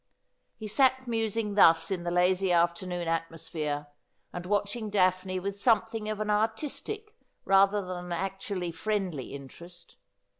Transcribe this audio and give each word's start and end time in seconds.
He 0.57 0.67
sat 0.67 1.05
musing 1.05 1.53
thus 1.53 1.91
in 1.91 2.01
the 2.03 2.09
lazy 2.09 2.51
afternoon 2.51 3.07
atmosphere, 3.07 3.85
and 4.33 4.47
watching 4.47 4.89
Daphne 4.89 5.39
with 5.39 5.59
something 5.61 6.09
of 6.09 6.19
an 6.19 6.31
artistic 6.31 7.13
rather 7.45 7.83
than 7.85 8.05
an 8.05 8.11
actually 8.11 8.71
friendly 8.71 9.31
interest. 9.33 9.97